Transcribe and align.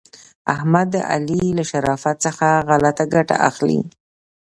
احمد 0.53 0.87
د 0.95 0.97
علي 1.11 1.43
له 1.57 1.63
شرافت 1.71 2.17
څخه 2.25 2.47
غلته 2.67 3.03
ګټه 3.13 3.35
اخلي. 3.49 3.81